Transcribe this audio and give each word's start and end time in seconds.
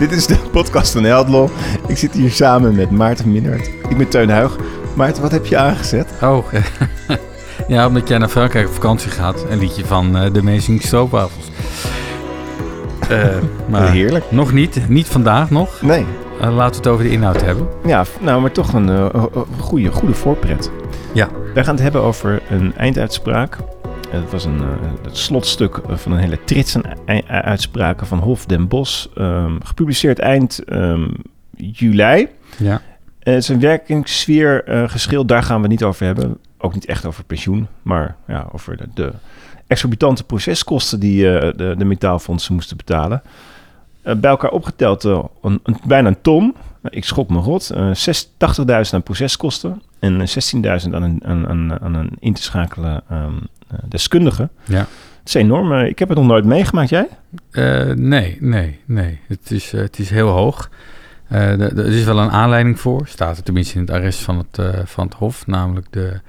Dit 0.00 0.12
is 0.12 0.26
de 0.26 0.36
podcast 0.52 0.92
van 0.92 1.04
Heldlol. 1.04 1.50
Ik 1.86 1.96
zit 1.98 2.12
hier 2.12 2.30
samen 2.30 2.74
met 2.74 2.90
Maarten 2.90 3.32
Minnert. 3.32 3.70
Ik 3.88 3.96
ben 3.96 4.08
Teun 4.08 4.30
Huig. 4.30 4.56
Maarten, 4.94 5.22
wat 5.22 5.30
heb 5.30 5.46
je 5.46 5.56
aangezet? 5.56 6.12
Oh, 6.22 6.52
ja, 7.68 7.86
omdat 7.86 8.08
jij 8.08 8.18
naar 8.18 8.28
Frankrijk 8.28 8.66
op 8.66 8.72
vakantie 8.72 9.10
gaat. 9.10 9.44
Een 9.48 9.58
liedje 9.58 9.84
van 9.84 10.16
uh, 10.16 10.32
de 10.32 10.40
Amazing 10.40 10.82
Stroopwafels. 10.82 11.50
Uh, 13.10 13.24
maar 13.70 13.90
Heerlijk. 13.90 14.24
Nog 14.30 14.52
niet, 14.52 14.88
niet 14.88 15.06
vandaag 15.06 15.50
nog. 15.50 15.82
Nee. 15.82 16.06
Uh, 16.40 16.54
laten 16.56 16.70
we 16.70 16.76
het 16.76 16.86
over 16.86 17.04
de 17.04 17.10
inhoud 17.10 17.42
hebben. 17.42 17.68
Ja, 17.86 18.04
nou, 18.20 18.40
maar 18.40 18.52
toch 18.52 18.72
een 18.72 19.10
goede, 19.58 19.92
goede 19.92 20.14
voorpret. 20.14 20.70
Ja. 21.12 21.28
Wij 21.54 21.64
gaan 21.64 21.74
het 21.74 21.82
hebben 21.82 22.02
over 22.02 22.42
een 22.48 22.76
einduitspraak 22.76 23.56
het 24.10 24.30
was 24.30 24.44
een, 24.44 24.60
het 25.02 25.16
slotstuk 25.16 25.80
van 25.88 26.12
een 26.12 26.18
hele 26.18 26.44
trits 26.44 26.76
aan 26.76 27.28
uitspraken 27.28 28.06
van 28.06 28.18
Hof 28.18 28.46
den 28.46 28.68
Bos. 28.68 29.10
Um, 29.18 29.58
gepubliceerd 29.64 30.18
eind 30.18 30.60
um, 30.72 31.12
juli. 31.56 32.28
Ja. 32.58 32.82
het 33.18 33.36
is 33.36 33.48
een 33.48 33.60
werkingssfeer 33.60 34.68
uh, 34.68 34.88
geschild, 34.88 35.28
daar 35.28 35.42
gaan 35.42 35.56
we 35.56 35.62
het 35.62 35.70
niet 35.70 35.82
over 35.82 36.06
hebben. 36.06 36.38
Ook 36.58 36.74
niet 36.74 36.86
echt 36.86 37.06
over 37.06 37.24
pensioen, 37.24 37.66
maar 37.82 38.16
ja, 38.26 38.48
over 38.52 38.76
de, 38.76 38.88
de 38.94 39.12
exorbitante 39.66 40.24
proceskosten 40.24 41.00
die 41.00 41.24
uh, 41.24 41.40
de, 41.40 41.74
de 41.78 41.84
metaalfondsen 41.84 42.54
moesten 42.54 42.76
betalen. 42.76 43.22
Uh, 44.04 44.14
bij 44.14 44.30
elkaar 44.30 44.50
opgeteld 44.50 45.04
een, 45.04 45.28
een, 45.42 45.76
bijna 45.86 46.08
een 46.08 46.20
ton. 46.22 46.54
Ik 46.88 47.04
schok 47.04 47.30
me 47.30 47.38
rot. 47.38 47.74
80.000 47.74 47.80
aan 48.90 49.02
proceskosten 49.02 49.82
en 49.98 50.18
16.000 50.20 50.62
aan 50.62 51.02
een, 51.02 51.20
aan, 51.24 51.80
aan, 51.82 51.94
een 51.94 52.10
in 52.18 52.34
te 52.34 52.42
schakelen 52.42 53.02
um, 53.12 53.40
deskundige. 53.88 54.48
Ja. 54.64 54.86
Het 55.18 55.28
is 55.28 55.34
enorm. 55.34 55.72
Ik 55.72 55.98
heb 55.98 56.08
het 56.08 56.18
nog 56.18 56.26
nooit 56.26 56.44
meegemaakt. 56.44 56.88
Jij? 56.88 57.08
Uh, 57.52 57.94
nee, 57.94 58.36
nee, 58.40 58.80
nee. 58.84 59.20
Het 59.28 59.50
is, 59.50 59.70
het 59.70 59.98
is 59.98 60.10
heel 60.10 60.28
hoog. 60.28 60.70
Uh, 61.32 61.60
er 61.60 61.86
is 61.86 62.04
wel 62.04 62.18
een 62.18 62.30
aanleiding 62.30 62.80
voor. 62.80 63.06
Staat 63.06 63.36
er 63.36 63.42
tenminste 63.42 63.74
in 63.74 63.80
het 63.80 63.90
arrest 63.90 64.20
van 64.20 64.38
het, 64.38 64.88
van 64.88 65.04
het 65.04 65.14
Hof. 65.14 65.46
Namelijk 65.46 65.86
de 65.90 66.20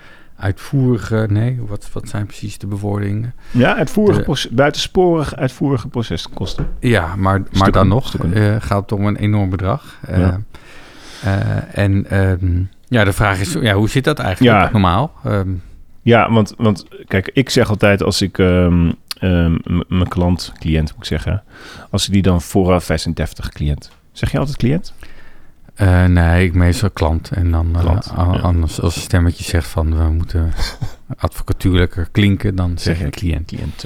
uitvoerige... 0.41 1.25
Nee, 1.29 1.59
wat, 1.67 1.89
wat 1.93 2.09
zijn 2.09 2.25
precies 2.25 2.57
de 2.57 2.67
bewoordingen? 2.67 3.33
Ja, 3.51 3.75
uitvoerige 3.75 4.23
de, 4.23 4.49
buitensporig 4.51 5.35
uitvoerige 5.35 5.87
proceskosten. 5.87 6.67
Ja, 6.79 7.15
maar, 7.15 7.43
maar 7.57 7.71
dan 7.71 7.87
nog 7.87 8.15
gaat 8.59 8.81
het 8.81 8.91
om 8.91 9.05
een 9.05 9.15
enorm 9.15 9.49
bedrag. 9.49 9.99
Ja. 10.07 10.41
en 11.73 12.19
um, 12.19 12.69
ja, 12.87 13.03
de 13.03 13.13
vraag 13.13 13.39
is, 13.39 13.53
ja, 13.53 13.73
hoe 13.73 13.89
zit 13.89 14.03
dat 14.03 14.19
eigenlijk 14.19 14.57
ja. 14.57 14.69
normaal? 14.71 15.11
Um, 15.25 15.61
ja, 16.01 16.31
want, 16.31 16.53
want 16.57 16.85
kijk, 17.07 17.29
ik 17.33 17.49
zeg 17.49 17.69
altijd 17.69 18.03
als 18.03 18.21
ik 18.21 18.37
um, 18.37 18.95
um, 19.21 19.59
mijn 19.87 20.07
klant, 20.07 20.53
cliënt 20.59 20.91
moet 20.91 21.01
ik 21.01 21.05
zeggen, 21.05 21.43
als 21.89 22.07
ik 22.07 22.13
die 22.13 22.21
dan 22.21 22.41
vooraf, 22.41 22.87
wij 22.87 22.97
zijn 22.97 23.15
cliënt. 23.53 23.91
Zeg 24.11 24.31
je 24.31 24.37
altijd 24.37 24.57
cliënt? 24.57 24.93
Uh, 25.81 26.05
nee, 26.05 26.45
ik 26.45 26.53
meestal 26.53 26.89
klant. 26.89 27.31
En 27.31 27.51
dan 27.51 27.75
klant, 27.79 28.11
uh, 28.17 28.43
anders 28.43 28.81
als 28.81 28.95
een 28.95 29.01
stemmetje 29.01 29.43
zegt 29.43 29.67
van 29.67 29.97
we 29.97 30.03
moeten 30.03 30.51
advocatuurlijker 31.17 32.07
klinken, 32.11 32.55
dan 32.55 32.77
zeg, 32.77 32.97
zeg 32.97 33.05
je 33.05 33.09
cliënt. 33.09 33.47
cliënt. 33.47 33.85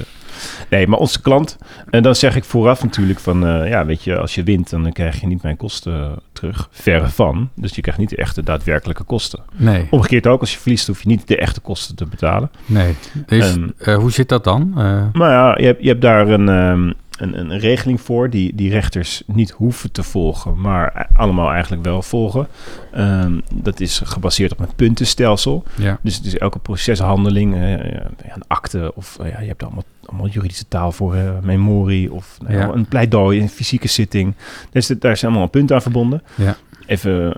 Nee, 0.70 0.86
maar 0.86 0.98
onze 0.98 1.20
klant. 1.20 1.56
En 1.90 2.02
dan 2.02 2.14
zeg 2.14 2.36
ik 2.36 2.44
vooraf 2.44 2.82
natuurlijk 2.82 3.18
van, 3.18 3.46
uh, 3.46 3.68
ja, 3.68 3.86
weet 3.86 4.02
je, 4.02 4.18
als 4.18 4.34
je 4.34 4.42
wint, 4.42 4.70
dan 4.70 4.92
krijg 4.92 5.20
je 5.20 5.26
niet 5.26 5.42
mijn 5.42 5.56
kosten 5.56 6.18
terug. 6.32 6.68
Verre 6.70 7.08
van. 7.08 7.50
Dus 7.54 7.74
je 7.74 7.80
krijgt 7.80 8.00
niet 8.00 8.10
de 8.10 8.16
echte 8.16 8.42
daadwerkelijke 8.42 9.04
kosten. 9.04 9.40
Nee. 9.56 9.86
Omgekeerd 9.90 10.26
ook, 10.26 10.40
als 10.40 10.52
je 10.52 10.58
verliest, 10.58 10.86
hoef 10.86 11.02
je 11.02 11.08
niet 11.08 11.28
de 11.28 11.36
echte 11.36 11.60
kosten 11.60 11.96
te 11.96 12.06
betalen. 12.06 12.50
Nee. 12.66 12.94
Dus, 13.26 13.54
um, 13.54 13.72
hoe 13.94 14.10
zit 14.12 14.28
dat 14.28 14.44
dan? 14.44 14.70
Nou 15.12 15.30
ja, 15.30 15.58
je 15.58 15.66
hebt, 15.66 15.82
je 15.82 15.88
hebt 15.88 16.02
daar 16.02 16.28
een, 16.28 16.48
um, 16.48 16.94
een, 17.16 17.38
een 17.38 17.58
regeling 17.58 18.00
voor 18.00 18.30
die, 18.30 18.54
die 18.54 18.70
rechters 18.70 19.22
niet 19.26 19.50
hoeven 19.50 19.92
te 19.92 20.02
volgen, 20.02 20.60
maar 20.60 21.08
allemaal 21.12 21.50
eigenlijk 21.50 21.84
wel 21.84 22.02
volgen. 22.02 22.48
Um, 22.96 23.42
dat 23.54 23.80
is 23.80 24.00
gebaseerd 24.04 24.52
op 24.52 24.58
een 24.58 24.74
puntenstelsel. 24.76 25.64
Ja. 25.74 25.98
Dus 26.02 26.16
het 26.16 26.24
is 26.24 26.38
elke 26.38 26.58
proceshandeling, 26.58 27.54
uh, 27.54 27.70
een 27.70 28.44
akte 28.46 28.92
of 28.94 29.18
uh, 29.20 29.30
ja, 29.30 29.40
je 29.40 29.46
hebt 29.46 29.62
allemaal, 29.62 29.84
allemaal 30.04 30.28
juridische 30.28 30.68
taal 30.68 30.92
voor 30.92 31.16
uh, 31.16 31.30
memorie 31.42 32.12
of 32.12 32.38
nou, 32.40 32.54
ja. 32.54 32.68
een 32.68 32.86
pleidooi, 32.86 33.40
een 33.40 33.48
fysieke 33.48 33.88
zitting. 33.88 34.34
Dus 34.70 34.86
daar 34.86 35.12
is 35.12 35.24
allemaal 35.24 35.42
een 35.42 35.50
punt 35.50 35.72
aan 35.72 35.82
verbonden. 35.82 36.22
Ja. 36.34 36.56
Even 36.86 37.36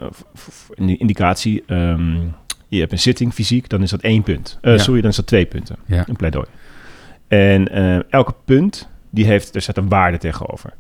een 0.75 0.99
indicatie. 0.99 1.63
Um, 1.67 2.35
je 2.69 2.81
hebt 2.81 2.93
een 2.93 2.99
zitting 2.99 3.35
fysiek, 3.35 3.69
dan 3.69 3.83
is 3.83 3.91
dat 3.91 4.01
één 4.01 4.23
punt. 4.23 4.59
Ja. 4.63 4.79
Sorry, 4.79 5.01
dan 5.01 5.11
is 5.11 5.17
dat 5.17 5.27
twee 5.27 5.47
punten. 5.47 5.77
Ja. 5.87 6.05
Een 6.09 6.17
pleidooi. 6.17 6.47
En 7.29 7.69
elke 8.11 8.35
punt 8.45 8.89
die 9.11 9.25
heeft, 9.25 9.55
er 9.55 9.63
staat 9.63 9.77
een 9.77 9.89
waarde 9.89 10.19
tegenover. 10.19 10.73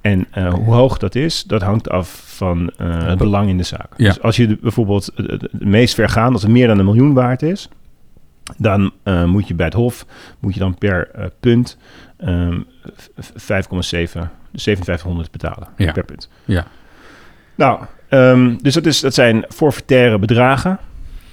En 0.00 0.26
uh, 0.38 0.54
hoe 0.54 0.74
hoog 0.74 0.98
dat 0.98 1.14
is, 1.14 1.44
dat 1.44 1.62
hangt 1.62 1.90
af 1.90 2.22
van 2.24 2.72
uh, 2.80 3.06
het 3.06 3.18
belang 3.18 3.48
in 3.48 3.56
de 3.56 3.62
zaak. 3.62 3.92
Ja. 3.96 4.08
Dus 4.08 4.22
als 4.22 4.36
je 4.36 4.46
de, 4.46 4.58
bijvoorbeeld 4.60 5.12
het 5.16 5.64
meest 5.64 5.94
ver 5.94 6.08
gaat, 6.08 6.32
als 6.32 6.42
het 6.42 6.50
meer 6.50 6.66
dan 6.66 6.78
een 6.78 6.84
miljoen 6.84 7.14
waard 7.14 7.42
is, 7.42 7.68
dan 8.56 8.92
uh, 9.04 9.24
moet 9.24 9.48
je 9.48 9.54
bij 9.54 9.66
het 9.66 9.74
Hof 9.74 10.06
moet 10.38 10.54
je 10.54 10.60
dan 10.60 10.78
per 10.78 11.30
punt 11.40 11.78
um, 12.24 12.66
5,7, 13.20 13.22
dus 13.80 14.62
5700 14.62 15.30
betalen 15.30 15.68
ja. 15.76 15.92
per 15.92 16.04
punt. 16.04 16.30
Ja. 16.44 16.66
Nou, 17.54 17.80
um, 18.10 18.62
dus 18.62 18.74
dat, 18.74 18.86
is, 18.86 19.00
dat 19.00 19.14
zijn 19.14 19.44
forfaitaire 19.48 20.18
bedragen. 20.18 20.78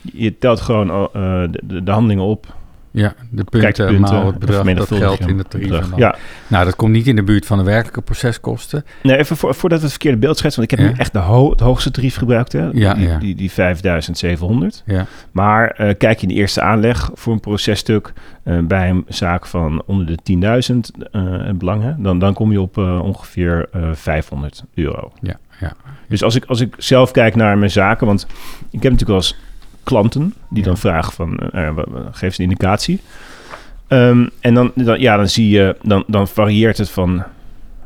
Je 0.01 0.37
telt 0.37 0.61
gewoon 0.61 1.09
de, 1.51 1.83
de 1.83 1.91
handelingen 1.91 2.23
op 2.23 2.55
ja, 2.93 3.13
de 3.29 3.43
punten, 3.43 3.85
punten 3.85 3.99
maal 3.99 4.25
het 4.25 4.39
bedrag 4.39 4.73
dat 4.73 4.87
geldt 4.87 5.27
in 5.27 5.37
de 5.37 5.43
tarief. 5.43 5.95
Ja. 5.95 6.15
Nou, 6.47 6.65
dat 6.65 6.75
komt 6.75 6.91
niet 6.91 7.07
in 7.07 7.15
de 7.15 7.23
buurt 7.23 7.45
van 7.45 7.57
de 7.57 7.63
werkelijke 7.63 8.01
proceskosten. 8.01 8.85
Nee, 9.03 9.17
even 9.17 9.37
voor, 9.37 9.55
voordat 9.55 9.77
we 9.77 9.83
het 9.83 9.93
verkeerde 9.93 10.17
beeld 10.17 10.37
schetsen, 10.37 10.61
want 10.61 10.71
ik 10.71 10.77
heb 10.77 10.87
ja. 10.87 10.93
nu 10.93 10.99
echt 10.99 11.13
de 11.13 11.19
ho 11.19 11.49
het 11.49 11.59
hoogste 11.59 11.91
tarief 11.91 12.15
gebruikt, 12.15 12.51
hè? 12.51 12.69
Ja, 12.73 12.93
die, 12.93 13.07
ja. 13.07 13.17
die, 13.17 13.35
die 13.35 13.51
5700. 13.51 14.83
Ja. 14.85 15.05
Maar 15.31 15.75
uh, 15.79 15.93
kijk 15.97 16.19
je 16.19 16.27
in 16.27 16.33
de 16.33 16.39
eerste 16.39 16.61
aanleg 16.61 17.09
voor 17.13 17.33
een 17.33 17.39
processtuk 17.39 18.13
uh, 18.43 18.59
bij 18.59 18.89
een 18.89 19.05
zaak 19.07 19.45
van 19.45 19.83
onder 19.85 20.05
de 20.05 20.63
10.000 20.73 21.07
uh, 21.11 21.49
belang, 21.55 21.83
hè? 21.83 21.93
Dan, 21.97 22.19
dan 22.19 22.33
kom 22.33 22.51
je 22.51 22.61
op 22.61 22.77
ongeveer 22.77 23.69
500 23.93 24.63
euro. 24.73 25.11
Ja, 25.21 25.37
ja. 25.59 25.73
Dus 26.07 26.23
als 26.23 26.35
ik, 26.35 26.45
als 26.45 26.59
ik 26.59 26.75
zelf 26.77 27.11
kijk 27.11 27.35
naar 27.35 27.57
mijn 27.57 27.71
zaken, 27.71 28.07
want 28.07 28.27
ik 28.71 28.83
heb 28.83 28.91
natuurlijk 28.91 29.07
wel 29.07 29.15
eens 29.15 29.35
klanten 29.83 30.33
die 30.49 30.63
ja. 30.63 30.67
dan 30.67 30.77
vragen 30.77 31.13
van 31.13 31.39
uh, 31.55 31.69
geef 32.11 32.21
eens 32.21 32.37
een 32.37 32.43
indicatie. 32.43 33.01
Um, 33.87 34.29
en 34.39 34.53
dan, 34.53 34.71
dan, 34.75 34.99
ja, 34.99 35.17
dan 35.17 35.29
zie 35.29 35.49
je, 35.49 35.75
dan, 35.81 36.03
dan 36.07 36.27
varieert 36.27 36.77
het 36.77 36.89
van, 36.89 37.23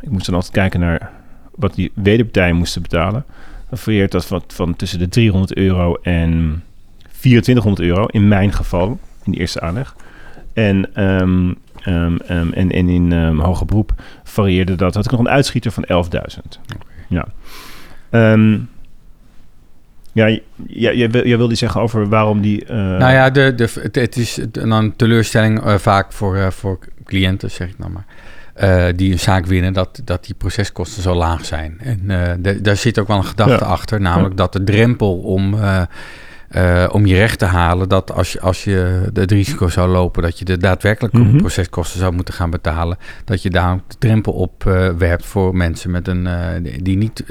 ik 0.02 0.10
moest 0.10 0.26
dan 0.26 0.36
altijd 0.36 0.54
kijken 0.54 0.80
naar 0.80 1.12
wat 1.56 1.76
die 1.76 1.92
wederpartijen 1.94 2.56
moesten 2.56 2.82
betalen. 2.82 3.26
Dan 3.70 3.78
varieert 3.78 4.12
dat 4.12 4.26
van, 4.26 4.44
van 4.48 4.76
tussen 4.76 5.00
de 5.00 5.10
300 5.10 5.56
euro 5.56 5.94
en 6.02 6.64
2400 7.20 7.88
euro 7.88 8.06
in 8.06 8.28
mijn 8.28 8.54
geval, 8.54 9.00
in 9.24 9.32
de 9.32 9.38
eerste 9.38 9.62
aanleg. 9.62 9.96
En, 10.54 11.04
um, 11.04 11.56
um, 11.86 12.20
en, 12.22 12.72
en 12.72 12.90
in 12.90 13.12
hoger 13.38 13.66
beroep 13.66 13.94
varieerde 14.24 14.76
dat, 14.76 14.96
had 14.96 15.06
ik 15.06 15.12
nog 15.12 15.20
een 15.20 15.30
uitschieter 15.30 15.72
van 15.72 15.84
11.000. 15.84 15.90
Okay. 15.90 16.28
Ja. 17.08 17.28
Ja, 20.18 20.40
jij, 20.68 20.96
jij, 21.08 21.38
wilde 21.38 21.56
zeggen 21.56 21.82
over 21.82 22.10
waarom 22.10 22.42
die... 22.42 22.64
Uh... 22.64 22.70
Nou 22.70 23.12
ja, 23.12 23.30
de, 23.30 23.56
de, 23.56 23.70
het, 23.82 23.96
het 23.96 24.16
is 24.16 24.40
een 24.52 24.96
teleurstelling 24.96 25.66
uh, 25.66 25.76
vaak 25.76 26.12
voor, 26.14 26.36
uh, 26.36 26.50
voor 26.50 26.80
cliënten, 27.06 27.52
zeg 27.52 27.70
ik 27.70 27.78
nou 27.78 27.92
maar. 27.92 28.96
die 28.96 29.12
een 29.12 29.20
zaak 29.20 29.46
winnen, 29.46 29.74
dat, 29.74 30.02
dat 30.04 30.26
die 30.26 30.36
proceskosten 30.36 31.04
zo 31.04 31.14
laag 31.16 31.46
zijn. 31.46 31.78
En 31.80 32.02
de, 32.42 32.62
daar 32.62 32.76
zit 32.76 33.00
ook 33.00 33.08
wel 33.08 33.18
een 33.18 33.24
gedachte 33.26 33.64
ja. 33.64 33.72
achter, 33.72 34.02
namelijk 34.02 34.30
ja. 34.30 34.36
dat 34.36 34.54
de 34.54 34.64
drempel 34.64 35.18
om, 35.18 35.56
om 36.92 37.06
je 37.06 37.16
recht 37.16 37.40
te 37.40 37.46
halen, 37.46 37.90
dat 37.90 38.12
als 38.12 38.32
je, 38.32 38.40
als 38.42 38.64
je 38.64 39.10
het 39.14 39.32
risico 39.32 39.68
zou 39.68 39.90
lopen 39.90 40.22
dat 40.22 40.40
je 40.40 40.46
de 40.46 40.58
daadwerkelijke 40.58 41.18
mm 41.18 41.30
-hmm. 41.30 41.38
proceskosten 41.38 42.00
zou 42.00 42.14
moeten 42.14 42.34
gaan 42.34 42.50
betalen, 42.50 42.98
dat 43.26 43.42
je 43.42 43.50
daar 43.50 43.80
de 43.88 43.96
drempel 44.00 44.34
op 44.34 44.64
werpt 44.98 45.26
voor 45.26 45.56
mensen 45.56 45.92
met 45.92 46.08
een, 46.08 46.28
die 46.82 46.98
niet 46.98 47.24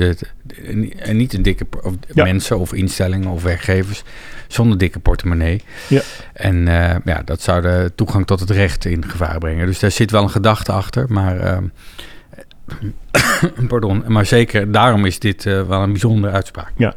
niet 1.13 1.35
een 1.35 1.43
dikke 1.43 1.67
of 1.83 1.95
ja. 2.15 2.25
mensen 2.25 2.59
of 2.59 2.73
instellingen 2.73 3.29
of 3.29 3.43
werkgevers 3.43 4.03
zonder 4.49 4.79
dikke 4.79 4.99
portemonnee. 4.99 5.63
Ja. 5.89 6.01
En 6.33 6.65
ja, 7.05 7.23
dat 7.25 7.43
zou 7.43 7.63
de 7.63 7.93
toegang 7.95 8.27
tot 8.27 8.41
het 8.41 8.51
recht 8.51 8.85
in 8.85 9.05
gevaar 9.09 9.39
brengen. 9.39 9.67
Dus 9.67 9.79
daar 9.79 9.91
zit 9.91 10.11
wel 10.11 10.23
een 10.23 10.31
gedachte 10.31 10.73
achter, 10.73 11.07
maar 11.09 11.37
uh, 11.37 11.59
pardon, 13.69 14.05
maar 14.07 14.27
zeker 14.27 14.73
daarom 14.73 15.05
is 15.05 15.19
dit 15.19 15.45
wel 15.45 15.83
een 15.83 15.93
bijzondere 15.93 16.33
uitspraak. 16.33 16.73
Ja. 16.77 16.95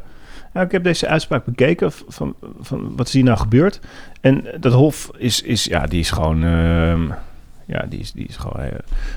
Nou, 0.52 0.66
ik 0.66 0.72
heb 0.72 0.84
deze 0.84 1.06
uitspraak 1.06 1.44
bekeken 1.44 1.92
van, 1.92 2.34
van 2.60 2.96
wat 2.96 3.06
is 3.06 3.12
hier 3.12 3.24
nou 3.24 3.38
gebeurd. 3.38 3.80
En 4.20 4.44
dat 4.60 4.72
hof 4.72 5.10
is, 5.16 5.42
is 5.42 5.64
ja, 5.64 5.86
die 5.86 6.00
is 6.00 6.10
gewoon 6.10 6.44
ehm, 6.44 7.02
ja, 7.70 7.86
die 7.88 7.98
is, 7.98 8.12
die 8.12 8.26
is 8.26 8.36
gewoon, 8.36 8.64
uh, 8.64 8.68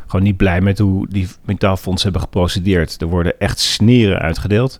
gewoon 0.07 0.23
niet 0.23 0.37
blij 0.37 0.61
met 0.61 0.79
hoe 0.79 1.07
die 1.09 1.27
metaalfondsen 1.45 2.11
hebben 2.11 2.29
geprocedeerd. 2.29 3.01
Er 3.01 3.07
worden 3.07 3.39
echt 3.39 3.59
sneren 3.59 4.19
uitgedeeld. 4.19 4.79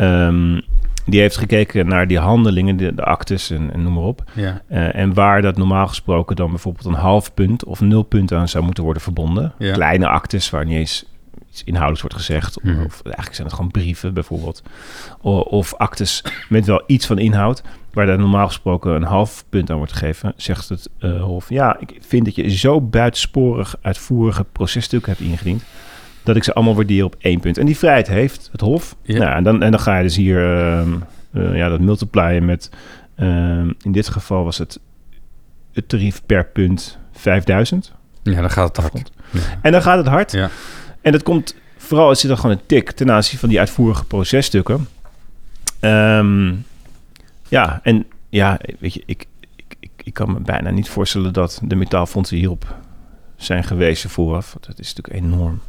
Um, 0.00 0.62
die 1.06 1.20
heeft 1.20 1.36
gekeken 1.36 1.86
naar 1.86 2.06
die 2.06 2.18
handelingen, 2.18 2.76
de, 2.76 2.94
de 2.94 3.04
actes 3.04 3.50
en, 3.50 3.72
en, 3.72 3.82
noem 3.82 3.92
maar 3.92 4.02
op. 4.02 4.24
Ja. 4.34 4.62
Uh, 4.70 4.94
en 4.94 5.14
waar 5.14 5.42
dat 5.42 5.56
normaal 5.56 5.88
gesproken 5.88 6.36
dan 6.36 6.50
bijvoorbeeld 6.50 6.84
een 6.84 7.00
half 7.00 7.34
punt 7.34 7.64
of 7.64 7.80
nul 7.80 8.02
punt 8.02 8.32
aan 8.32 8.48
zou 8.48 8.64
moeten 8.64 8.84
worden 8.84 9.02
verbonden. 9.02 9.52
Ja. 9.58 9.72
Kleine 9.72 10.08
actes 10.08 10.50
waar 10.50 10.64
niet 10.64 10.76
eens 10.76 11.04
iets 11.52 11.64
inhoudelijks 11.64 12.00
wordt 12.00 12.16
gezegd. 12.16 12.62
Mhm. 12.62 12.84
Of 12.84 13.00
eigenlijk 13.02 13.34
zijn 13.34 13.46
het 13.46 13.56
gewoon 13.56 13.70
brieven 13.70 14.14
bijvoorbeeld. 14.14 14.62
O- 15.20 15.38
of 15.38 15.74
actes 15.74 16.24
met 16.48 16.66
wel 16.66 16.82
iets 16.86 17.06
van 17.06 17.18
inhoud. 17.18 17.62
Waar 17.92 18.06
daar 18.06 18.18
normaal 18.18 18.46
gesproken 18.46 18.94
een 18.94 19.02
half 19.02 19.44
punt 19.48 19.70
aan 19.70 19.76
wordt 19.76 19.92
gegeven. 19.92 20.32
Zegt 20.36 20.68
het 20.68 20.88
eh, 20.98 21.22
Hof. 21.22 21.48
Ja, 21.48 21.76
ik 21.80 21.98
vind 22.00 22.24
dat 22.24 22.34
je 22.34 22.50
zo 22.50 22.80
buitensporig 22.80 23.76
uitvoerige 23.82 24.44
processtukken 24.52 25.12
hebt 25.12 25.24
ingediend. 25.24 25.62
Dat 26.22 26.36
ik 26.36 26.44
ze 26.44 26.54
allemaal 26.54 26.74
waardeer 26.74 27.04
op 27.04 27.16
één 27.18 27.40
punt. 27.40 27.58
En 27.58 27.66
die 27.66 27.76
vrijheid 27.78 28.08
heeft 28.08 28.48
het 28.52 28.60
Hof. 28.60 28.96
Ja. 29.02 29.18
Nou, 29.18 29.36
en, 29.36 29.42
dan, 29.42 29.62
en 29.62 29.70
dan 29.70 29.80
ga 29.80 29.96
je 29.96 30.02
dus 30.02 30.16
hier 30.16 30.58
ehm, 30.58 30.92
eh, 31.32 31.56
ja, 31.56 31.68
dat 31.68 31.80
multiplyen 31.80 32.44
met... 32.44 32.70
ehm, 33.14 33.72
in 33.82 33.92
dit 33.92 34.08
geval 34.08 34.44
was 34.44 34.58
het 34.58 34.80
het 35.72 35.88
tarief 35.88 36.22
per 36.26 36.44
punt 36.46 36.98
5000. 37.12 37.92
Ja, 38.22 38.40
dan 38.40 38.50
gaat 38.50 38.76
het 38.76 38.86
hard. 38.86 39.10
Ja. 39.30 39.40
En 39.62 39.72
dan 39.72 39.82
gaat 39.82 39.96
het 39.98 40.06
hard. 40.06 40.32
Ja. 40.32 40.50
En 41.02 41.12
dat 41.12 41.22
komt 41.22 41.54
vooral, 41.76 42.08
het 42.08 42.18
zit 42.18 42.30
er 42.30 42.36
gewoon 42.36 42.56
een 42.56 42.66
tik 42.66 42.90
ten 42.90 43.10
aanzien 43.10 43.38
van 43.38 43.48
die 43.48 43.58
uitvoerige 43.58 44.04
processtukken. 44.04 44.88
Ehm, 45.80 46.54
ja, 47.48 47.80
en 47.82 48.06
ja, 48.28 48.58
weet 48.78 48.94
je, 48.94 49.02
ik, 49.06 49.26
ik, 49.56 49.76
ik, 49.80 49.90
ik 50.04 50.14
kan 50.14 50.32
me 50.32 50.40
bijna 50.40 50.70
niet 50.70 50.88
voorstellen 50.88 51.32
dat 51.32 51.60
de 51.62 51.76
metaalfondsen 51.76 52.36
hierop 52.36 52.76
zijn 53.36 53.64
gewezen 53.64 54.10
vooraf. 54.10 54.56
Dat 54.60 54.78
is 54.78 54.94
natuurlijk 54.94 55.24
enorm. 55.24 55.60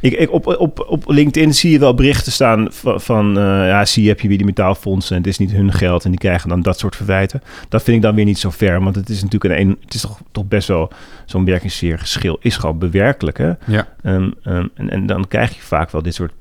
Ik, 0.00 0.12
ik, 0.12 0.32
op, 0.32 0.46
op, 0.46 0.84
op 0.88 1.08
LinkedIn 1.08 1.54
zie 1.54 1.70
je 1.70 1.78
wel 1.78 1.94
berichten 1.94 2.32
staan 2.32 2.66
van, 2.70 3.00
van 3.00 3.38
eh, 3.38 3.44
ja, 3.44 3.84
zie 3.84 4.02
je, 4.02 4.08
heb 4.08 4.20
je 4.20 4.28
weer 4.28 4.36
die 4.36 4.46
metaalfondsen 4.46 5.16
en 5.16 5.22
het 5.22 5.30
is 5.30 5.38
niet 5.38 5.52
hun 5.52 5.72
geld 5.72 6.04
en 6.04 6.10
die 6.10 6.20
krijgen 6.20 6.48
dan 6.48 6.62
dat 6.62 6.78
soort 6.78 6.96
verwijten. 6.96 7.42
Dat 7.68 7.82
vind 7.82 7.96
ik 7.96 8.02
dan 8.02 8.14
weer 8.14 8.24
niet 8.24 8.38
zo 8.38 8.50
ver, 8.50 8.82
want 8.82 8.94
het 8.94 9.08
is 9.08 9.22
natuurlijk 9.22 9.54
een, 9.54 9.60
een 9.60 9.78
het 9.84 9.94
is 9.94 10.00
toch, 10.00 10.20
toch 10.32 10.48
best 10.48 10.68
wel 10.68 10.90
zo'n 11.24 11.44
werkingssfeergeschil 11.44 12.38
is 12.40 12.56
gewoon 12.56 12.78
bewerkelijk, 12.78 13.38
hè? 13.38 13.52
Ja. 13.66 13.88
Ehm, 14.02 14.30
ehm, 14.42 14.66
en, 14.74 14.90
en 14.90 15.06
dan 15.06 15.28
krijg 15.28 15.54
je 15.54 15.62
vaak 15.62 15.90
wel 15.90 16.02
dit 16.02 16.14
soort 16.14 16.32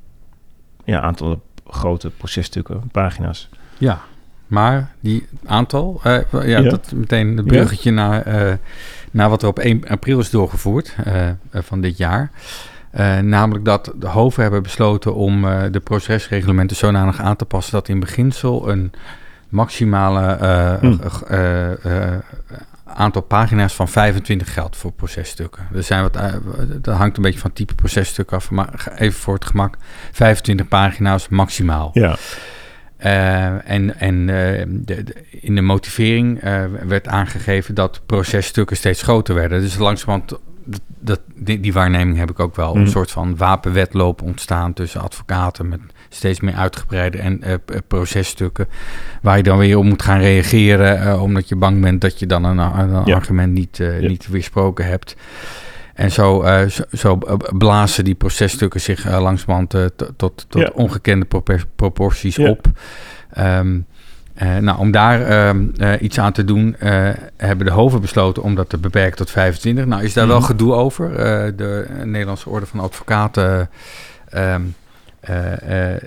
ja, 0.86 1.02
aantal 1.02 1.42
grote 1.68 2.10
processtukken, 2.10 2.90
pagina's. 2.92 3.50
Ja, 3.78 4.02
maar 4.48 4.92
die 5.00 5.28
aantal, 5.46 6.00
eh, 6.04 6.18
ja, 6.32 6.44
Ja. 6.44 6.62
dat 6.62 6.92
meteen 6.92 7.38
het 7.38 7.46
bruggetje 7.46 7.92
naar, 7.92 8.22
eh, 8.22 8.54
naar 9.12 9.30
wat 9.30 9.42
er 9.42 9.48
op 9.48 9.60
1 9.60 9.88
april 9.88 10.20
is 10.20 10.30
doorgevoerd 10.30 10.96
van 11.54 11.82
dit 11.82 11.98
jaar. 11.98 12.32
Eh, 12.92 13.18
namelijk 13.18 13.66
dat 13.66 13.92
de 13.96 14.08
hoven 14.08 14.42
hebben 14.42 14.64
besloten 14.64 15.16
om 15.16 15.46
eh, 15.48 15.62
de 15.72 15.80
procesreglementen 15.80 16.78
zodanig 16.78 17.20
aan 17.20 17.36
te 17.36 17.46
passen 17.46 17.74
dat 17.74 17.88
in 17.90 18.00
beginsel 18.00 18.70
een 18.70 18.92
maximale 19.50 20.26
eh, 20.32 20.74
Hmm. 20.80 21.00
eh, 21.28 22.18
aantal 22.84 23.22
pagina's 23.22 23.74
van 23.74 23.88
25 23.88 24.54
geldt 24.54 24.76
voor 24.78 24.92
processtukken. 24.92 25.68
Er 25.74 25.84
zijn 25.84 26.02
wat, 26.02 26.18
dat 26.82 26.96
hangt 26.96 27.18
een 27.18 27.24
beetje 27.24 27.40
van 27.40 27.54
type 27.54 27.76
processtuk 27.76 28.32
af, 28.34 28.52
maar 28.52 28.92
even 28.96 29.20
voor 29.20 29.34
het 29.34 29.46
gemak, 29.46 29.76
25 30.12 30.68
pagina's 30.68 31.28
maximaal. 31.28 31.90
Ja, 31.94 32.18
en 33.64 34.00
en 34.00 34.26
de, 34.26 35.04
de- 35.04 35.16
in 35.30 35.56
de 35.56 35.62
motivering 35.62 36.42
werd 36.88 37.08
aangegeven 37.08 37.76
dat 37.76 38.02
processtukken 38.06 38.78
steeds 38.78 39.02
groter 39.02 39.36
werden. 39.36 39.62
Dus 39.62 39.78
langzamerhand, 39.78 40.34
dat, 41.00 41.20
die, 41.36 41.60
die 41.60 41.74
waarneming 41.74 42.18
heb 42.18 42.30
ik 42.30 42.40
ook 42.40 42.56
wel. 42.56 42.76
Een 42.76 42.88
soort 42.88 43.12
van 43.12 43.38
wapenwetloop 43.38 44.22
ontstaan 44.22 44.74
tussen 44.74 45.02
advocaten 45.02 45.68
met 45.70 45.80
steeds 46.10 46.40
meer 46.40 46.54
uitgebreide 46.54 47.18
en, 47.18 47.44
eh, 47.44 47.54
p- 47.66 47.82
processtukken. 47.88 48.68
Waar 49.22 49.38
je 49.38 49.44
dan 49.44 49.58
weer 49.58 49.78
op 49.78 49.84
moet 49.84 50.02
gaan 50.02 50.20
reageren, 50.20 51.00
eh, 51.02 51.22
omdat 51.22 51.50
je 51.50 51.56
bang 51.56 51.82
bent 51.82 52.02
dat 52.02 52.20
je 52.20 52.26
dan 52.26 52.44
een, 52.44 52.58
een 52.58 53.06
Ja. 53.06 53.16
argument 53.16 53.54
niet, 53.54 53.80
eh, 53.80 54.02
Ja. 54.02 54.08
niet 54.08 54.28
weersproken 54.28 54.86
hebt. 54.86 55.16
En 55.94 56.12
zo, 56.12 56.42
eh, 56.42 56.68
zo, 56.68 56.84
zo 56.92 57.18
eh, 57.28 57.34
blazen 57.58 58.04
die 58.04 58.16
processtukken 58.16 58.82
zich 58.82 59.06
eh, 59.06 59.22
langzamerhand 59.22 59.74
eh, 59.74 59.86
tot, 59.96 60.14
tot, 60.50 60.62
Ja. 60.62 60.72
ongekende 60.74 61.26
propor- 61.26 61.66
proporties 61.76 62.38
op. 62.40 62.68
Ehm, 63.30 63.80
eh, 64.40 64.58
nou, 64.58 64.80
om 64.80 64.92
daar 64.92 65.22
ehm, 65.22 65.66
eh, 65.78 65.92
iets 66.02 66.20
aan 66.20 66.32
te 66.32 66.44
doen, 66.46 66.76
eh, 66.80 67.10
hebben 67.38 67.66
de 67.66 67.72
hoven 67.72 68.02
besloten 68.02 68.44
om 68.44 68.56
dat 68.56 68.70
te 68.70 68.78
beperken 68.78 69.18
tot 69.18 69.32
25. 69.32 69.86
Nou, 69.86 70.04
is 70.04 70.14
daar 70.14 70.28
wel 70.28 70.38
Mhm. 70.38 70.46
gedoe 70.46 70.74
over. 70.74 71.12
De 71.58 71.88
Nederlandse 72.04 72.50
Orde 72.50 72.66
van 72.66 72.80
Advocaten 72.80 73.70
ehm, 74.30 74.62
eh, 75.20 75.94
eh, 75.94 76.02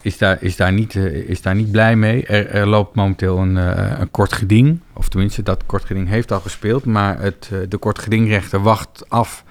is, 0.00 0.18
daar, 0.18 0.36
is, 0.40 0.56
daar 0.56 0.72
niet, 0.72 0.94
is 1.26 1.42
daar 1.42 1.54
niet 1.54 1.70
blij 1.70 1.96
mee. 1.96 2.26
Er, 2.26 2.50
er 2.50 2.66
loopt 2.66 2.94
momenteel 2.94 3.38
een, 3.38 3.56
een 4.00 4.10
kort 4.10 4.32
geding. 4.32 4.80
Of 4.94 5.08
tenminste, 5.08 5.42
dat 5.42 5.62
kort 5.66 5.84
geding 5.84 6.08
heeft 6.08 6.32
al 6.32 6.40
gespeeld. 6.40 6.84
Maar 6.84 7.20
het, 7.20 7.50
de 7.68 7.76
kort 7.76 7.98
gedingrechter 7.98 8.60
wacht 8.62 9.04
af 9.08 9.44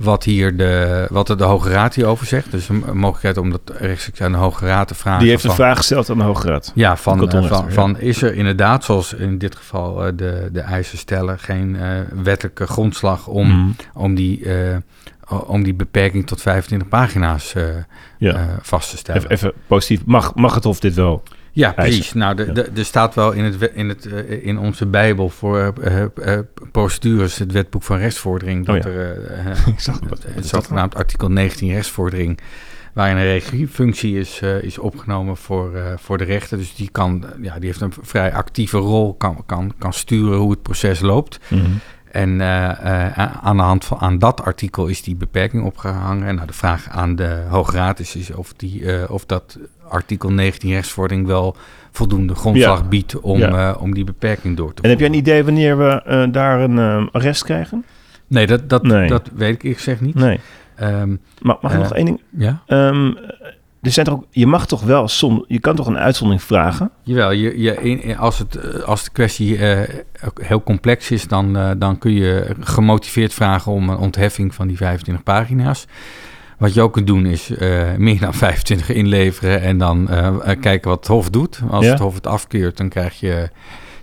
wat, 0.00 0.24
hier 0.24 0.56
de, 0.56 1.06
wat 1.10 1.26
de 1.26 1.44
Hoge 1.44 1.70
Raad 1.70 1.94
hierover 1.94 2.26
zegt. 2.26 2.50
Dus 2.50 2.68
een, 2.68 2.84
mogelijkheid 2.92 3.36
om 3.36 3.50
dat 3.50 3.60
rechtstreeks 3.78 4.20
aan 4.20 4.32
de 4.32 4.38
Hoge 4.38 4.66
Raad 4.66 4.88
te 4.88 4.94
vragen. 4.94 5.20
die 5.20 5.30
heeft 5.30 5.44
een 5.44 5.50
vraag 5.50 5.76
gesteld 5.76 6.10
aan 6.10 6.18
de 6.18 6.24
Hoge 6.24 6.48
Raad. 6.48 6.72
ja, 6.74 6.96
van, 6.96 7.30
eh, 7.30 7.62
van, 7.68 7.98
is 7.98 8.22
er 8.22 8.34
inderdaad, 8.34 8.84
zoals 8.84 9.12
in 9.14 9.38
dit 9.38 9.56
geval 9.56 10.06
eh, 10.06 10.12
de, 10.16 10.48
de 10.52 10.60
eisen 10.60 10.98
stellen, 10.98 11.38
geen 11.38 11.76
eh, 11.76 11.88
wettelijke 12.22 12.66
grondslag 12.66 13.26
om, 13.26 13.48
Mhm. 13.48 13.68
om, 13.94 14.14
die, 14.14 14.46
om 15.46 15.62
die 15.62 15.74
beperking 15.74 16.26
tot 16.26 16.42
25 16.42 16.88
pagina's 16.88 17.54
Ja. 18.18 18.58
vast 18.62 18.90
te 18.90 18.96
stellen? 18.96 19.20
Even, 19.22 19.34
even 19.34 19.52
positief. 19.66 20.04
Mag, 20.06 20.34
mag 20.34 20.54
het 20.54 20.64
Hof 20.64 20.80
dit 20.80 20.94
wel? 20.94 21.22
Ja, 21.52 21.72
precies. 21.72 22.12
Nou, 22.12 22.38
er 22.74 22.84
staat 22.84 23.14
wel 23.14 23.32
in, 23.32 23.44
het, 23.44 23.70
in, 23.74 23.88
het, 23.88 24.06
eh, 24.06 24.46
in 24.46 24.58
onze 24.58 24.86
Bijbel 24.86 25.28
voor 25.28 25.74
eh, 25.82 26.02
eh, 26.02 26.38
procedures, 26.72 27.38
het 27.38 27.52
wetboek 27.52 27.82
van 27.82 27.98
rechtsvordering, 27.98 28.66
dat 28.66 28.76
Oh 28.76 28.82
ja. 28.82 28.88
er 28.88 29.56
Ik 29.74 29.80
zag 29.80 30.00
het. 30.00 30.46
Zogenaamd 30.46 30.94
artikel 30.94 31.28
19 31.28 31.72
rechtsvordering, 31.72 32.38
waarin 32.92 33.16
een 33.16 33.22
regiefunctie 33.22 34.18
is, 34.18 34.40
is 34.60 34.78
opgenomen 34.78 35.36
voor, 35.36 35.70
voor 35.96 36.18
de 36.18 36.24
rechter. 36.24 36.58
Dus 36.58 36.74
die, 36.74 36.88
kan, 36.92 37.24
ja, 37.40 37.54
die 37.54 37.66
heeft 37.66 37.80
een 37.80 37.92
vrij 38.00 38.32
actieve 38.32 38.78
rol, 38.78 39.14
kan, 39.14 39.42
kan, 39.46 39.72
kan 39.78 39.92
sturen 39.92 40.38
hoe 40.38 40.50
het 40.50 40.62
proces 40.62 41.00
loopt. 41.00 41.38
Mhm. 41.48 41.70
En 42.10 42.40
eh, 42.40 43.10
eh, 43.18 43.36
aan 43.42 43.56
de 43.56 43.62
hand 43.62 43.84
van 43.84 43.98
aan 43.98 44.18
dat 44.18 44.42
artikel 44.44 44.86
is 44.86 45.02
die 45.02 45.16
beperking 45.16 45.64
opgehangen. 45.64 46.26
En 46.26 46.34
nou, 46.34 46.46
de 46.46 46.52
vraag 46.52 46.88
aan 46.88 47.16
de 47.16 47.42
Hoge 47.48 47.76
Raad 47.76 47.98
is, 47.98 48.16
is 48.16 48.30
of, 48.34 48.52
die, 48.56 48.92
eh, 48.92 49.10
of 49.10 49.26
dat 49.26 49.58
artikel 49.88 50.30
19 50.32 50.70
rechtsvordering 50.70 51.26
wel 51.26 51.56
voldoende 51.90 52.34
grondslag 52.34 52.78
Ja. 52.80 52.84
biedt 52.88 53.20
om, 53.20 53.38
Ja. 53.38 53.70
eh, 53.74 53.82
om 53.82 53.94
die 53.94 54.04
beperking 54.04 54.56
door 54.56 54.74
te 54.74 54.82
En 54.82 54.88
heb 54.90 54.98
jij 54.98 55.08
een 55.08 55.14
voeren. 55.14 55.30
idee 55.32 55.44
wanneer 55.44 55.78
we 55.78 56.02
eh, 56.02 56.32
daar 56.32 56.60
een 56.60 56.78
eh, 56.78 57.06
arrest 57.12 57.44
krijgen? 57.44 57.84
Nee, 58.26 58.46
dat, 58.46 58.68
dat, 58.68 58.82
Nee. 58.82 59.08
dat 59.08 59.30
weet 59.34 59.64
ik 59.64 59.76
gezegd 59.76 60.00
niet. 60.00 60.14
Nee. 60.14 60.40
Ehm, 60.76 61.16
Maar 61.42 61.56
mag 61.60 61.72
ik 61.72 61.76
Eh, 61.78 61.82
nog 61.84 61.94
één 61.94 62.04
ding? 62.04 62.20
ja, 62.30 62.62
Ehm, 62.66 63.12
er 63.82 63.90
zijn 63.90 64.06
toch 64.06 64.14
ook, 64.14 64.26
je 64.30 64.46
mag 64.46 64.66
toch 64.66 64.82
wel, 64.82 65.08
je 65.46 65.58
kan 65.60 65.76
toch 65.76 65.86
een 65.86 65.98
uitzondering 65.98 66.42
vragen? 66.44 66.90
jawel. 67.02 67.30
Je, 67.30 67.60
je, 67.60 67.74
in- 67.76 68.18
als, 68.18 68.38
het, 68.38 68.54
eh, 68.56 68.80
als 68.82 69.04
de 69.04 69.10
kwestie 69.10 69.56
eh, 69.58 69.94
heel 70.42 70.62
complex 70.62 71.10
is, 71.10 71.28
dan, 71.28 71.56
eh, 71.56 71.70
dan 71.78 71.98
kun 71.98 72.12
je 72.12 72.54
gemotiveerd 72.60 73.34
vragen 73.34 73.72
om 73.72 73.88
een 73.88 73.96
ontheffing 73.96 74.54
van 74.54 74.66
die 74.68 74.76
25 74.76 75.24
pagina's. 75.24 75.86
Wat 76.58 76.74
je 76.74 76.80
ook 76.82 76.92
kunt 76.92 77.06
doen 77.06 77.26
is 77.26 77.50
meer 77.96 78.18
dan 78.20 78.34
25 78.34 78.88
inleveren 78.90 79.60
en 79.60 79.78
dan 79.78 80.08
kijken 80.60 80.88
wat 80.90 80.98
het 80.98 81.06
Hof 81.06 81.30
doet. 81.30 81.60
Als 81.70 81.84
Ja. 81.84 81.90
het 81.90 82.00
Hof 82.00 82.14
het 82.14 82.26
afkeurt, 82.26 82.76
dan 82.76 82.88
krijg 82.88 83.20
je 83.20 83.50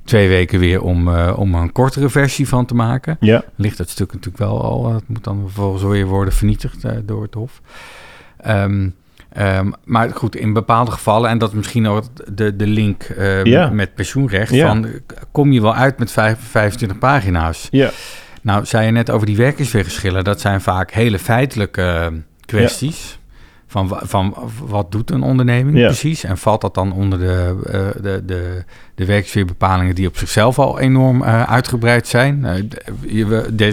twee 0.03 0.27
weken 0.27 0.59
weer 0.59 0.81
om, 0.81 1.09
om 1.19 1.55
een 1.55 1.71
kortere 1.71 2.09
versie 2.09 2.47
van 2.47 2.65
te 2.65 2.75
maken. 2.75 3.17
Ja. 3.19 3.43
ligt 3.55 3.77
het 3.77 3.89
stuk 3.89 4.07
natuurlijk 4.13 4.37
wel 4.37 4.61
al. 4.63 4.93
Het 4.93 5.03
moet 5.07 5.23
dan 5.23 5.39
vervolgens 5.41 5.83
weer 5.83 6.05
worden 6.05 6.33
vernietigd 6.33 6.85
door 7.07 7.21
het 7.23 7.33
Hof. 7.33 7.61
Ehm, 8.37 8.89
ehm, 9.37 9.71
maar 9.83 10.09
goed, 10.09 10.35
in 10.35 10.53
bepaalde 10.53 10.91
gevallen, 10.91 11.29
en 11.29 11.37
dat 11.37 11.49
is 11.49 11.55
misschien 11.55 11.87
ook 11.87 12.03
de, 12.31 12.55
de 12.55 12.67
link 12.67 13.03
eh, 13.03 13.43
Ja. 13.43 13.69
met 13.69 13.95
pensioenrecht, 13.95 14.53
Ja. 14.53 14.67
van, 14.67 14.87
kom 15.31 15.51
je 15.51 15.61
wel 15.61 15.75
uit 15.75 15.99
met 15.99 16.11
vijf- 16.11 16.39
25 16.49 16.97
pagina's. 16.97 17.67
Ja. 17.71 17.89
Nou, 18.41 18.65
zei 18.65 18.85
je 18.85 18.91
net 18.91 19.09
over 19.09 19.25
die 19.27 19.37
werkingsweergeschillen, 19.37 20.23
dat 20.23 20.41
zijn 20.41 20.61
vaak 20.61 20.91
hele 20.91 21.19
feitelijke 21.19 21.81
eh, 21.81 22.07
kwesties. 22.45 23.19
Van, 23.77 23.87
wa- 23.87 24.01
van 24.05 24.35
wat 24.67 24.91
doet 24.91 25.11
een 25.11 25.21
onderneming 25.21 25.77
Ja. 25.77 25.85
precies? 25.85 26.23
En 26.23 26.37
valt 26.37 26.61
dat 26.61 26.73
dan 26.73 26.91
onder 26.93 27.19
de, 27.19 27.55
eh, 27.65 28.03
de, 28.03 28.23
de, 28.25 28.63
de 28.95 29.05
werksfeerbepalingen 29.05 29.95
die 29.95 30.07
op 30.07 30.17
zichzelf 30.17 30.59
al 30.59 30.79
enorm 30.79 31.23
eh, 31.23 31.43
uitgebreid 31.43 32.07
zijn? 32.07 32.45
Eh, 32.45 32.63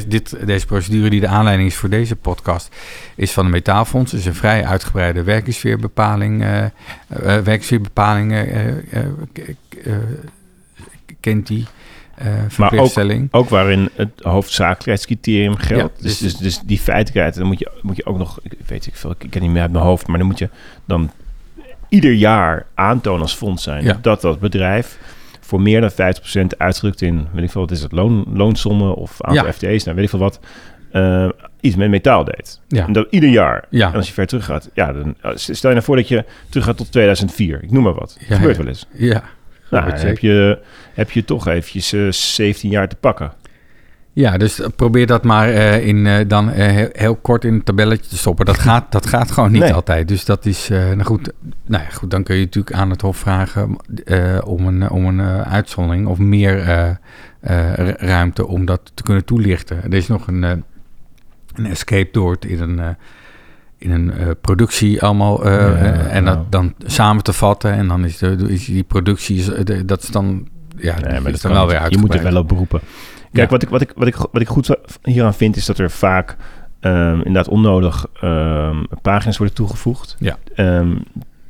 dit, 0.09 0.47
deze 0.47 0.67
procedure 0.67 1.11
die 1.11 1.21
de 1.21 1.29
aanleiding 1.29 1.69
is 1.69 1.77
voor 1.77 1.89
deze 1.89 2.17
podcast 2.17 2.75
is 3.15 3.33
van 3.33 3.45
de 3.45 3.51
Metaalfonds. 3.51 4.15
Is 4.15 4.27
een 4.27 4.35
vrij 4.35 4.65
uitgebreide 4.67 5.23
werksfeerbepaling. 5.23 6.45
werksfeerbepaling 7.45 8.33
k- 9.33 9.41
k- 9.69 9.75
eh, 9.85 9.93
kent 11.21 11.47
die 11.47 11.67
eh 12.17 12.27
verplichtstelling. 12.49 13.29
Ook 13.31 13.49
waarin 13.49 13.89
het 13.95 14.11
hoofdzakelijkheidscriterium 14.23 15.57
geldt. 15.57 15.95
Ja, 15.97 16.03
dus, 16.03 16.19
dus- 16.19 16.37
dus, 16.37 16.39
dus 16.39 16.61
die 16.67 16.79
feitelijkheid, 16.79 17.35
dan 17.35 17.47
moet 17.47 17.59
je, 17.59 17.71
moet 17.83 17.97
je 17.97 18.07
ook 18.07 18.19
nog, 18.19 18.39
ik 18.43 18.53
weet 18.67 18.87
ik 18.87 18.95
veel, 18.97 19.11
ik 19.19 19.31
ken 19.31 19.43
niet 19.43 19.51
meer 19.51 19.63
uit 19.63 19.73
mijn 19.73 19.85
hoofd, 19.85 20.07
maar 20.07 20.19
dan 20.19 20.27
moet 20.27 20.39
je 20.39 20.49
dan 20.85 21.11
ieder 21.89 22.13
jaar 22.13 22.67
aantonen 22.75 23.21
als 23.23 23.35
fonds 23.35 23.63
zijn 23.63 23.85
Ja. 23.85 23.99
dat 24.03 24.21
dat 24.21 24.41
bedrijf 24.41 24.99
voor 25.41 25.61
meer 25.61 25.81
dan 25.81 25.91
50% 25.91 26.57
uitdrukt 26.59 27.03
in, 27.03 27.27
weet 27.33 27.45
ik 27.45 27.51
veel, 27.51 27.61
wat 27.61 27.71
is 27.71 27.83
het, 27.83 27.93
loon, 27.93 28.25
loonsommen 28.33 28.95
of 28.95 29.23
aantal 29.23 29.45
Ja. 29.47 29.53
FTE's, 29.53 29.85
nou 29.85 29.97
weet 29.97 30.05
ik 30.05 30.11
veel 30.11 30.19
wat, 30.19 30.41
eh, 30.91 31.29
iets 31.61 31.77
met 31.77 31.89
metaal 31.91 32.25
deed. 32.25 32.61
Ja. 32.69 32.87
En 32.87 32.93
dat 32.93 33.07
ieder 33.11 33.29
jaar. 33.31 33.65
Ja. 33.71 33.89
En 33.89 33.95
als 33.95 34.07
je 34.07 34.13
ver 34.13 34.27
terug 34.27 34.45
gaat, 34.45 34.71
ja, 34.75 34.93
dan 34.93 35.15
eh, 35.21 35.31
stel 35.35 35.71
je 35.71 35.77
nou 35.77 35.83
voor 35.83 35.97
dat 35.97 36.09
je 36.09 36.25
terug 36.49 36.65
gaat 36.67 36.77
tot 36.77 36.93
2004. 36.93 37.63
Ik 37.63 37.71
noem 37.71 37.83
maar 37.83 37.95
wat. 37.95 38.17
Ja, 38.29 38.37
gebeurt 38.37 38.57
wel 38.57 38.67
eens. 38.67 38.87
Ja. 38.93 39.23
Nou, 39.71 39.91
dan 39.91 39.99
heb 39.99 40.19
je, 40.19 40.59
heb 40.95 41.11
je 41.11 41.25
toch 41.25 41.47
eventjes 41.49 41.93
eh, 41.93 42.11
17 42.11 42.71
jaar 42.71 42.89
te 42.89 42.97
pakken. 42.97 43.33
Ja, 44.13 44.37
dus 44.39 44.61
probeer 44.77 45.07
dat 45.07 45.25
maar 45.25 45.49
eh, 45.49 45.87
in, 45.87 46.07
eh, 46.07 46.29
dan 46.29 46.51
eh, 46.51 46.67
heel, 46.67 46.89
heel 46.93 47.17
kort 47.17 47.45
in 47.45 47.55
een 47.55 47.63
tabelletje 47.63 48.09
te 48.11 48.17
stoppen. 48.17 48.47
Dat 48.47 48.59
gaat, 48.69 48.93
dat 48.93 49.07
gaat 49.07 49.31
gewoon 49.31 49.53
niet 49.53 49.61
Nee. 49.63 49.75
altijd. 49.75 50.09
Dus 50.09 50.25
dat 50.25 50.47
is, 50.47 50.71
eh, 50.71 50.79
nou 50.79 51.03
goed, 51.03 51.33
nou 51.67 51.83
ja, 51.83 51.89
goed, 51.91 52.11
dan 52.11 52.23
kun 52.23 52.37
je 52.37 52.45
natuurlijk 52.45 52.75
aan 52.77 52.91
het 52.91 53.01
Hof 53.01 53.17
vragen 53.17 53.77
eh, 54.05 54.39
om 54.45 54.67
een, 54.67 54.91
om 54.91 55.05
een 55.07 55.21
eh, 55.21 55.41
uitzondering 55.53 56.07
of 56.07 56.19
meer 56.19 56.59
eh, 56.61 56.89
eh, 57.41 57.75
ru- 57.75 57.95
ruimte 58.07 58.47
om 58.47 58.65
dat 58.65 58.91
te 58.95 59.03
kunnen 59.03 59.25
toelichten. 59.25 59.83
Er 59.83 59.95
is 59.95 60.07
nog 60.09 60.27
een, 60.27 60.45
eh, 60.45 60.51
een 61.55 61.67
escape 61.67 62.09
door 62.13 62.33
het 62.33 62.45
in 62.45 62.61
een, 62.61 62.79
eh, 62.79 62.89
in 63.79 63.91
een 63.91 64.11
eh, 64.13 64.27
productie 64.41 65.03
allemaal 65.03 65.45
eh, 65.45 65.53
Ja, 65.53 65.75
eh, 65.75 66.17
en 66.17 66.25
nou. 66.25 66.37
dat 66.37 66.53
dan 66.53 66.75
samen 66.87 67.23
te 67.23 67.33
vatten. 67.33 67.73
En 67.73 67.89
dan 67.89 68.05
is, 68.05 68.19
de, 68.19 68.37
is 68.49 68.65
die 68.65 68.83
productie, 68.83 69.37
is, 69.39 69.45
de- 69.65 69.85
dat 69.85 70.03
is 70.03 70.09
dan, 70.09 70.49
ja, 70.77 70.95
Nee, 71.01 71.11
die 71.13 71.21
maar 71.21 71.33
is 71.33 71.41
dan 71.41 71.53
wel 71.53 71.67
weer 71.69 71.81
niet. 71.83 71.91
Je 71.95 71.99
moet 71.99 72.15
er 72.15 72.23
wel 72.23 72.37
op 72.37 72.49
beroepen. 72.49 72.81
Kijk, 73.33 73.51
wat, 73.51 73.63
ik, 73.63 73.69
wat, 73.69 73.81
ik, 73.81 73.93
wat, 73.97 74.07
ik, 74.07 74.15
wat 74.17 74.41
ik 74.41 74.49
goed 74.49 74.77
hieraan 75.03 75.35
vind, 75.35 75.57
is 75.57 75.67
dat 75.67 75.79
er 75.79 75.91
vaak 75.91 76.37
ehm, 76.81 77.17
inderdaad 77.17 77.49
onnodig 77.49 78.07
ehm, 78.21 78.77
pagina's 79.03 79.37
worden 79.37 79.55
toegevoegd. 79.57 80.17
Ja. 80.19 80.39
Ehm, 80.55 80.89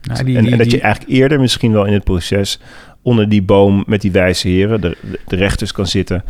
Nou, 0.02 0.24
die- 0.24 0.36
en, 0.36 0.42
die- 0.42 0.52
en 0.52 0.58
dat 0.58 0.70
je 0.70 0.80
eigenlijk 0.80 1.12
eerder 1.12 1.40
misschien 1.40 1.72
wel 1.72 1.84
in 1.84 1.92
het 1.92 2.04
proces 2.04 2.60
onder 3.02 3.28
die 3.28 3.42
boom 3.42 3.84
met 3.86 4.00
die 4.00 4.12
wijze 4.12 4.48
heren, 4.48 4.80
de, 4.80 4.96
de 5.26 5.36
rechters 5.36 5.72
kan 5.72 5.86
zitten. 5.86 6.24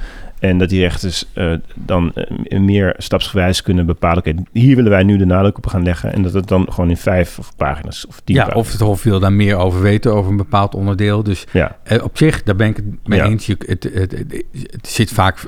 En 0.49 0.59
dat 0.59 0.69
die 0.69 0.81
rechters 0.81 1.25
eh, 1.33 1.53
dan 1.75 2.13
eh, 2.15 2.59
meer 2.61 2.95
stapsgewijs 2.99 3.63
kunnen 3.63 3.87
bepalen. 3.87 4.19
Oké, 4.19 4.35
hier 4.53 4.77
willen 4.77 4.91
wij 4.91 5.03
nu 5.03 5.17
de 5.17 5.25
nadruk 5.27 5.57
op 5.57 5.67
gaan 5.67 5.83
leggen. 5.83 6.13
En 6.13 6.23
dat 6.23 6.33
het 6.33 6.49
dan 6.49 6.67
gewoon 6.73 6.91
in 6.91 6.97
vijf 6.97 7.39
of 7.39 7.57
pagina's 7.57 8.07
of 8.07 8.21
tien 8.25 8.37
Ja, 8.37 8.43
pagina's. 8.45 8.67
of 8.67 8.73
het 8.73 8.81
Hof 8.81 9.03
wil 9.03 9.21
daar 9.21 9.33
meer 9.33 9.57
over 9.57 9.81
weten, 9.83 10.15
over 10.15 10.31
een 10.31 10.37
bepaald 10.37 10.75
onderdeel. 10.75 11.23
Dus 11.23 11.45
Ja, 11.53 11.77
eh, 11.83 12.03
op 12.05 12.19
zich, 12.19 12.43
daar 12.43 12.57
ben 12.57 12.69
ik 12.69 12.77
het 12.77 12.85
mee 13.05 13.19
Ja. 13.19 13.25
eens. 13.27 13.47
Het, 13.47 13.65
het, 13.67 13.83
het, 13.95 14.45
het 14.53 14.87
zit 14.89 15.11
vaak 15.13 15.39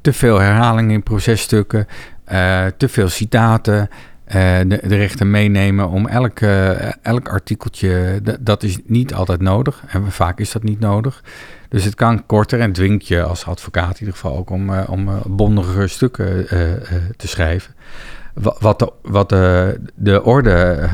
te 0.00 0.12
veel 0.12 0.38
herhaling 0.38 0.92
in 0.92 1.02
processtukken, 1.02 1.86
te 2.76 2.88
veel 2.88 3.08
citaten. 3.08 3.88
de, 4.26 4.66
de 4.66 4.96
rechter 4.96 5.26
meenemen 5.26 5.88
om 5.88 6.06
elk, 6.06 6.40
elk 7.02 7.28
artikeltje, 7.28 8.20
dat 8.40 8.62
is 8.62 8.78
niet 8.86 9.14
altijd 9.14 9.40
nodig. 9.40 9.82
En 9.88 10.12
vaak 10.12 10.40
is 10.40 10.52
dat 10.52 10.62
niet 10.62 10.80
nodig. 10.80 11.22
Dus 11.68 11.84
het 11.84 11.94
kan 11.94 12.26
korter 12.26 12.60
en 12.60 12.72
dwingt 12.72 13.08
je 13.08 13.22
als 13.22 13.46
advocaat 13.46 13.92
in 13.94 13.98
ieder 13.98 14.14
geval 14.14 14.36
ook 14.36 14.50
om, 14.50 14.72
eh, 14.74 14.90
om 14.90 15.08
eh, 15.08 15.14
bondiger 15.26 15.88
stukken 15.88 16.48
eh, 16.48 16.60
te 17.16 17.28
schrijven. 17.28 17.74
Wa- 18.34 18.56
Wat 18.60 18.78
de, 18.78 18.92
wat 19.02 19.28
de, 19.28 19.80
de 19.94 20.22
orde 20.22 20.88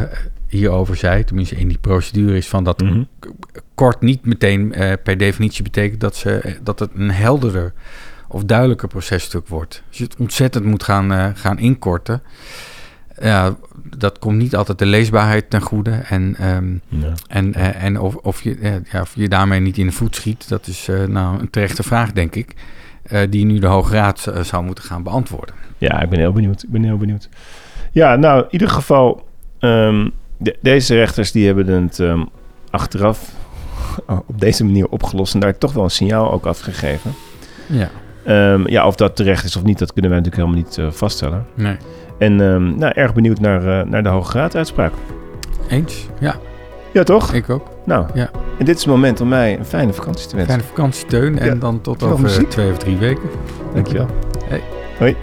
hierover 0.49 0.97
zei, 0.97 1.25
tenminste 1.25 1.54
in 1.57 1.69
die 1.69 1.78
procedure, 1.78 2.37
is 2.37 2.49
van 2.49 2.64
dat 2.64 2.81
Mhm. 2.81 3.02
kort 3.75 4.00
niet 4.00 4.26
meteen 4.26 4.75
per 5.02 5.16
definitie 5.19 5.62
betekent 5.62 6.00
dat, 6.00 6.16
ze, 6.16 6.57
dat 6.62 6.78
het 6.78 6.90
een 6.95 7.11
helderder 7.11 7.73
of 8.28 8.45
duidelijker 8.45 8.88
processtuk 8.88 9.49
wordt. 9.49 9.83
Als 9.88 9.99
je 9.99 10.04
het 10.04 10.16
ontzettend 10.16 10.64
moet 10.64 10.83
gaan, 10.83 11.37
gaan 11.37 11.59
inkorten, 11.59 12.23
ja, 13.21 13.56
dat 13.97 14.18
komt 14.18 14.37
niet 14.37 14.56
altijd 14.56 14.78
de 14.78 14.87
leesbaarheid 14.87 15.50
ten 15.50 15.61
goede. 15.61 15.90
En, 15.90 16.35
ehm, 16.38 16.73
ja. 16.88 17.12
en, 17.28 17.54
eh, 17.54 17.83
en 17.85 18.00
of, 18.00 18.14
of, 18.14 18.42
je, 18.42 18.80
ja, 18.92 19.00
of 19.00 19.12
je 19.14 19.28
daarmee 19.28 19.61
niet 19.61 19.78
in 19.78 19.87
de 19.87 19.92
voet 19.92 20.14
schiet, 20.16 20.49
dat 20.49 20.66
is 20.66 20.88
eh, 20.88 21.04
nou 21.04 21.40
een 21.40 21.50
terechte 21.50 21.83
vraag, 21.83 22.12
denk 22.12 22.35
ik. 22.35 22.54
eh, 23.02 23.21
die 23.30 23.44
nu 23.44 23.59
de 23.59 23.66
Hoge 23.66 23.94
Raad 23.94 24.26
zou 24.42 24.64
moeten 24.64 24.85
gaan 24.85 25.02
beantwoorden. 25.02 25.54
Ja, 25.78 26.00
ik 26.02 26.09
ben 26.09 26.18
heel 26.18 26.33
benieuwd. 26.33 26.62
Ik 26.62 26.71
ben 26.71 26.85
heel 26.85 26.97
benieuwd. 26.97 27.28
Ja, 27.92 28.16
nou, 28.16 28.40
in 28.42 28.49
ieder 28.50 28.68
geval, 28.71 29.26
ehm, 29.59 30.09
de- 30.37 30.56
deze 30.62 30.94
rechters 30.94 31.33
die 31.33 31.47
hebben 31.47 31.83
het 31.83 32.00
ehm, 32.00 32.25
achteraf 32.71 33.30
op 34.26 34.40
deze 34.40 34.64
manier 34.64 34.88
opgelost 34.88 35.35
en 35.35 35.40
daar 35.40 35.59
toch 35.59 35.73
wel 35.73 35.85
een 35.85 35.90
signaal 35.90 36.33
ook 36.33 36.47
afgegeven. 36.47 37.12
Ja, 37.66 37.90
ja, 38.66 38.87
of 38.87 38.94
dat 38.94 39.16
terecht 39.16 39.44
is 39.44 39.56
of 39.56 39.62
niet, 39.62 39.78
dat 39.78 39.92
kunnen 39.92 40.11
wij 40.11 40.21
natuurlijk 40.21 40.49
helemaal 40.49 40.68
niet 40.87 40.94
vaststellen. 40.97 41.47
nee. 41.54 41.76
En 42.18 42.40
ehm, 42.40 42.78
nou, 42.78 42.92
erg 42.94 43.14
benieuwd 43.14 43.40
naar, 43.40 43.80
eh, 43.80 43.87
naar 43.87 44.02
de 44.02 44.09
Hoge 44.09 44.38
Raad 44.38 44.56
uitspraak. 44.56 44.92
Eens? 45.68 46.09
Ja, 46.21 46.35
Ja, 46.92 47.02
toch? 47.02 47.33
ik 47.33 47.50
ook. 47.50 47.66
Nou, 47.85 48.06
Ja. 48.14 48.30
en 48.59 48.64
dit 48.64 48.75
is 48.76 48.80
het 48.85 48.90
moment 48.90 49.21
om 49.21 49.28
mij 49.28 49.59
een 49.59 49.64
fijne 49.64 49.92
vakantie 49.92 50.28
te 50.28 50.37
wensen. 50.37 50.54
Fijne 50.54 50.68
vakantieteun 50.68 51.38
en 51.38 51.47
Ja. 51.47 51.54
dan 51.54 51.80
tot 51.80 52.02
over 52.02 52.21
muziek. 52.21 52.50
twee 52.50 52.71
of 52.71 52.78
drie 52.78 52.97
weken. 52.97 53.28
Dankjewel. 53.75 54.06
Hey. 54.49 54.62
Hoi. 54.99 55.16